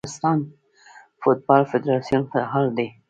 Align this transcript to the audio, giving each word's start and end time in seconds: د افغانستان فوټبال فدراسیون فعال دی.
د 0.01 0.03
افغانستان 0.03 0.37
فوټبال 1.21 1.61
فدراسیون 1.71 2.23
فعال 2.31 2.67
دی. 2.77 2.87